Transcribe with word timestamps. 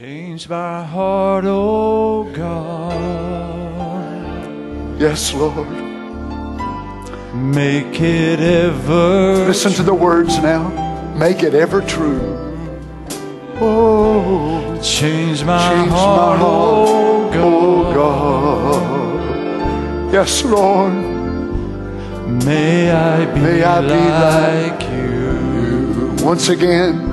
Change 0.00 0.48
my 0.48 0.82
heart, 0.82 1.44
oh 1.46 2.24
God. 2.32 2.96
Yes, 4.98 5.34
Lord. 5.34 5.68
Make 7.34 8.00
it 8.00 8.40
ever. 8.40 9.44
Listen 9.44 9.72
to 9.72 9.82
the 9.82 9.92
words 9.92 10.38
now. 10.38 10.70
Make 11.18 11.42
it 11.42 11.52
ever 11.54 11.82
true. 11.82 12.18
Oh, 13.60 14.80
change 14.82 15.44
my 15.44 15.68
change 15.68 15.90
heart, 15.90 16.38
my 16.38 16.46
oh, 16.46 17.30
oh 17.34 17.92
God. 17.92 17.96
oh 17.98 19.18
God. 20.06 20.12
Yes, 20.14 20.42
Lord. 20.44 20.94
May 22.46 22.90
I 22.90 23.26
be, 23.34 23.40
May 23.42 23.62
I 23.62 23.80
be 23.82 24.00
like 24.24 24.82
you. 24.94 26.24
Once 26.24 26.48
again, 26.48 27.12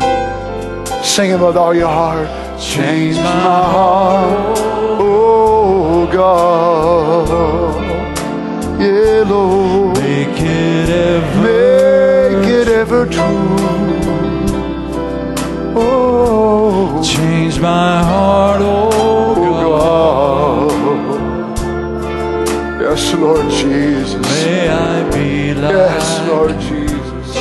sing 1.04 1.32
it 1.32 1.40
with 1.42 1.58
all 1.58 1.74
your 1.74 1.90
heart. 1.90 2.47
Change 2.60 3.18
my 3.18 3.24
heart, 3.24 4.58
oh 5.00 6.10
God. 6.12 7.68
Yeah, 8.82 9.24
Lord. 9.28 9.98
Make 9.98 10.42
it 10.42 10.90
ever. 10.90 11.42
Make 11.44 12.48
it 12.50 12.68
ever 12.68 13.06
true. 13.06 13.58
Oh, 15.76 17.02
Change 17.04 17.60
my 17.60 18.02
heart, 18.04 18.62
oh, 18.62 18.90
oh 19.38 19.46
God. 19.62 20.72
God. 21.60 22.82
Yes, 22.82 23.14
Lord 23.14 23.50
Jesus. 23.52 24.22
May 24.44 24.70
I 24.70 25.04
be 25.12 25.54
like 25.54 25.72
Yes, 25.72 26.28
Lord 26.28 26.60
Jesus. 26.60 27.38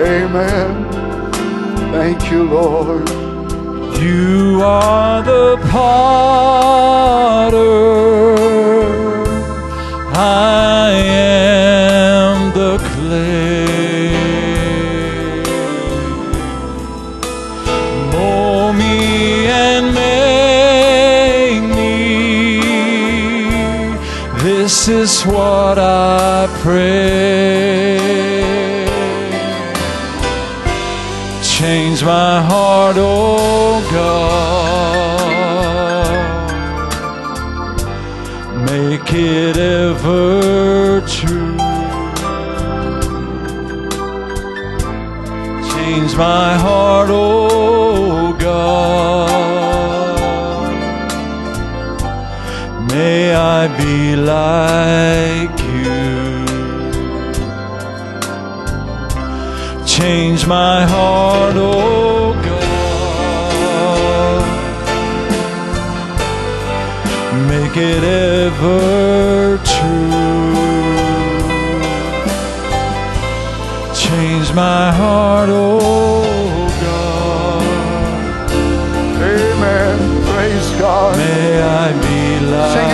Amen. 0.00 0.90
Thank 1.92 2.30
you, 2.32 2.42
Lord. 2.44 3.31
You 4.02 4.60
are 4.64 5.22
the 5.22 5.58
potter. 5.70 6.02
I 10.12 10.90
am 10.90 12.50
the 12.52 12.78
clay. 12.90 13.68
Mold 18.12 18.74
me 18.74 19.46
and 19.46 19.84
make 19.94 21.62
me. 21.76 22.60
This 24.42 24.88
is 24.88 25.22
what 25.22 25.78
I 25.78 26.48
pray. 26.62 27.21
Change 31.62 32.02
my 32.02 32.42
heart, 32.42 32.96
oh 32.98 33.80
God. 33.92 34.42
Make 38.68 39.12
it 39.12 39.56
ever 39.56 41.00
true. 41.02 41.56
Change 45.72 46.16
my 46.16 46.58
heart, 46.58 47.10
oh 47.12 48.32
God. 48.40 49.30
May 52.90 53.36
I 53.36 53.68
be 53.78 54.16
like 54.16 55.51
Change 60.02 60.42
my 60.48 60.84
heart, 60.84 61.54
oh 61.56 62.32
God. 62.48 62.82
Make 67.48 67.76
it 67.76 68.02
ever 68.02 69.58
true. 69.58 70.10
Change 73.94 74.52
my 74.54 74.90
heart, 74.90 75.50
oh 75.52 76.24
God. 76.82 77.62
Amen. 79.22 79.98
Praise 80.32 80.68
God. 80.80 81.16
May 81.16 81.62
I 81.62 81.92
be 81.92 82.40
like 82.46 82.91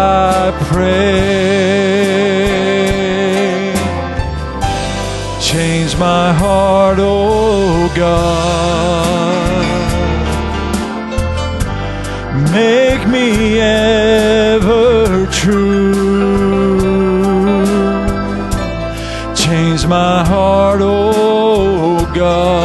I 0.00 0.52
pray. 0.72 1.10
Change 5.50 5.92
my 5.98 6.32
heart, 6.32 6.98
oh 7.00 7.92
God. 7.94 9.60
Make 12.52 13.02
me 13.16 13.60
ever 13.60 15.26
true. 15.40 15.92
Change 19.34 19.86
my 19.86 20.24
heart, 20.24 20.80
oh 20.82 22.10
God. 22.14 22.59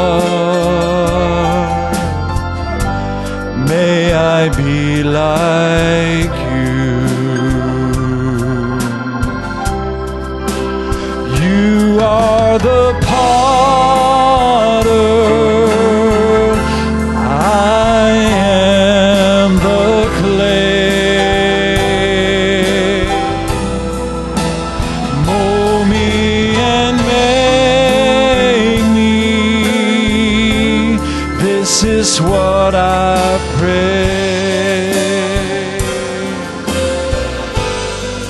Is 32.15 32.21
what 32.21 32.73
I 32.73 33.37
pray. 33.57 34.93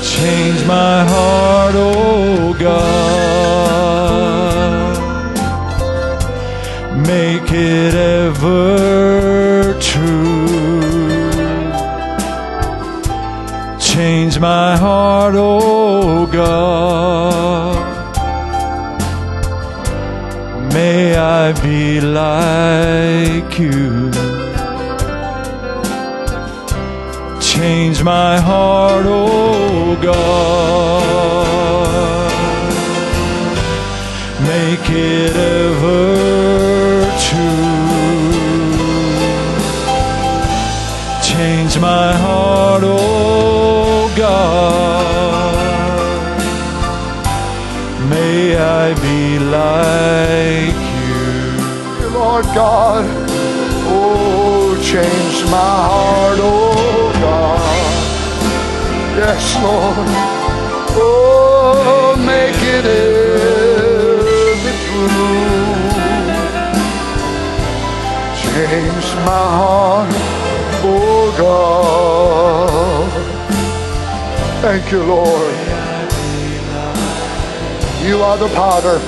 Change 0.01 0.66
my 0.66 1.06
heart, 1.12 1.75
oh 1.78 2.56
God. 2.59 3.06
Make 7.06 7.51
it 7.51 7.94
ever 7.94 8.75
Like 22.01 23.57
you. 23.57 24.11
Change 27.39 28.03
my 28.03 28.38
heart, 28.39 29.06
oh 29.07 29.96
God. 30.02 30.25
Make 34.41 34.90
it 34.90 35.35
ever 35.35 37.05
true. 37.28 37.66
Change 41.23 41.79
my 41.79 42.14
heart, 42.14 42.84
oh 42.84 43.04
God. 52.55 53.05
Oh, 53.87 54.79
change 54.81 55.43
my 55.52 55.73
heart, 55.90 56.40
oh 56.41 57.11
God. 57.19 57.59
Yes, 59.17 59.55
Lord. 59.61 60.07
Oh, 60.96 62.16
make 62.17 62.55
it 62.78 62.85
ever 62.85 64.73
true. 64.85 65.35
Change 68.41 69.08
my 69.28 69.47
heart, 69.59 70.16
oh 70.85 71.35
God. 71.37 73.11
Thank 74.61 74.85
you, 74.93 75.03
Lord. 75.03 75.55
You 78.08 78.23
are 78.23 78.37
the 78.37 78.47
potter. 78.55 78.99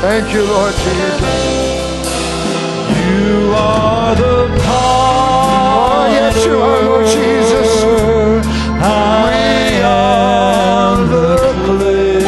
Thank 0.00 0.32
you, 0.32 0.44
Lord 0.44 0.74
Jesus. 0.74 1.55
You 3.16 3.52
are 3.54 4.14
the 4.14 4.36
potter. 4.64 6.12
Yes, 6.12 6.36
you 6.46 6.56
are, 6.58 6.82
Lord 6.88 7.06
Jesus. 7.06 7.70
I 8.80 9.32
am 9.82 10.96
the 11.10 11.36
clay. 11.64 12.22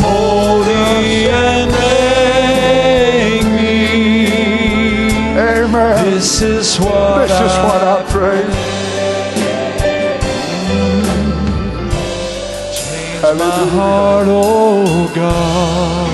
Mold 0.00 0.66
me 0.66 1.28
and 1.28 1.70
make 1.78 3.46
me. 3.56 3.76
Amen. 5.38 6.04
This 6.14 6.30
is 6.42 6.78
what 6.80 7.28
This 7.28 7.40
is 7.48 7.56
what 7.66 7.82
I 7.82 8.02
pray. 8.08 8.42
my 13.22 13.28
Hallelujah. 13.28 13.70
heart, 13.70 14.26
oh 14.28 15.12
God. 15.14 16.11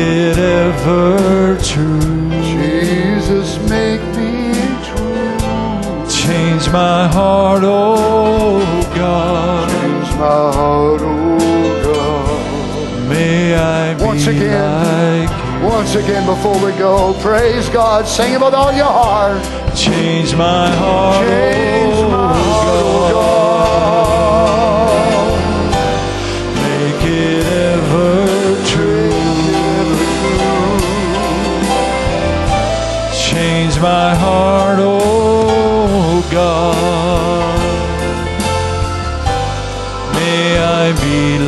It 0.00 0.38
ever 0.38 1.58
true. 1.62 2.30
Jesus, 2.42 3.58
make 3.68 4.02
me 4.16 4.52
true. 4.88 6.08
Change 6.08 6.70
my 6.70 7.06
heart, 7.08 7.62
oh 7.64 8.60
God. 8.94 9.68
Change 9.68 10.10
my 10.16 10.52
heart, 10.56 11.00
oh 11.02 11.82
God. 11.84 13.08
May 13.08 13.54
I 13.54 13.94
be 13.94 14.04
Once 14.04 14.26
again. 14.26 15.26
like 15.26 15.62
Once 15.62 15.94
again, 15.94 16.24
before 16.26 16.58
we 16.64 16.72
go, 16.78 17.14
praise 17.20 17.68
God. 17.68 18.06
Sing 18.06 18.32
it 18.32 18.40
with 18.40 18.54
all 18.54 18.72
your 18.72 18.86
heart. 19.02 19.42
Change 19.76 20.34
my 20.34 20.68
heart, 20.76 21.26
oh 21.26 21.28
Change 21.28 21.49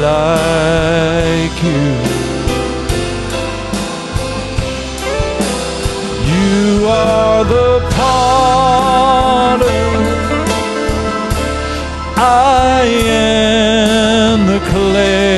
like 0.02 1.62
you. 1.62 1.87
You 6.32 6.87
are 6.88 7.44
the 7.44 7.70
potter. 7.94 9.84
I 12.16 12.82
am 13.06 14.46
the 14.46 14.60
clay. 14.70 15.31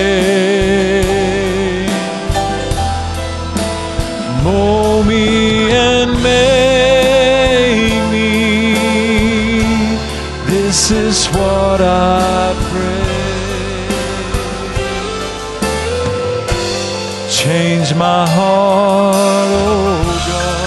Change 17.45 17.91
my 17.97 18.27
heart, 18.27 19.51
oh 19.53 20.03
God. 20.29 20.65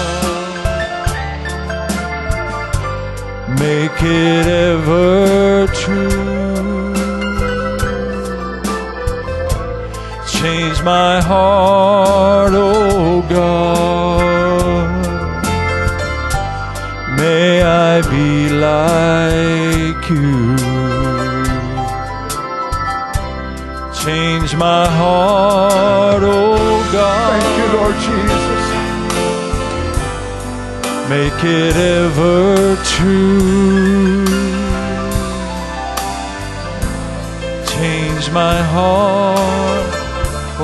Make 3.58 4.00
it 4.00 4.46
ever 4.46 5.66
true. 5.82 6.94
Change 10.38 10.78
my 10.84 11.20
heart, 11.20 12.52
oh 12.54 13.22
God. 13.28 14.88
May 17.18 17.62
I 17.62 18.02
be 18.14 18.48
like 18.68 20.08
you. 20.08 20.56
Change 24.04 24.50
my 24.54 24.86
heart, 24.86 25.37
Lord 27.72 27.94
Jesus. 27.96 28.64
Make 31.08 31.40
it 31.44 31.76
ever 31.76 32.76
true. 32.94 34.24
Change 37.66 38.30
my 38.30 38.62
heart, 38.74 39.90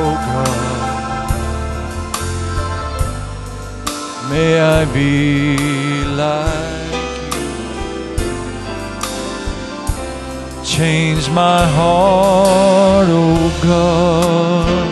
oh 0.02 0.14
God. 0.28 0.72
May 4.30 4.60
I 4.60 4.84
be 4.92 5.18
like 6.22 6.92
you. 10.58 10.64
Change 10.64 11.28
my 11.30 11.66
heart, 11.66 13.08
oh 13.08 13.50
God 13.62 14.83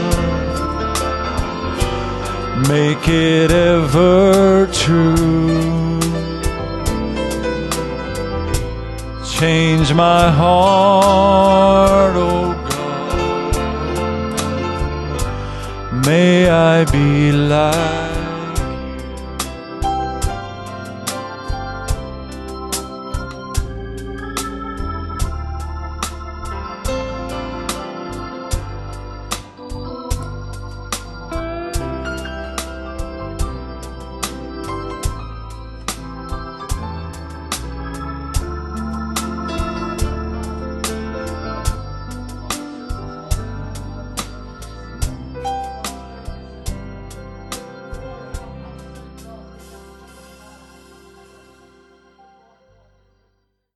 make 2.72 3.06
it 3.06 3.50
ever 3.50 4.66
true. 4.72 6.00
Change 9.38 9.92
my 9.92 10.30
heart, 10.40 12.14
oh 12.16 12.48
God. 12.70 13.16
May 16.06 16.48
I 16.48 16.84
be 16.96 17.32
like 17.32 18.01